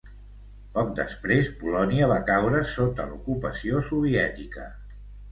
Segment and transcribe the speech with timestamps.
[0.75, 4.65] Poc després Polònia va caure sota l'ocupació soviètica.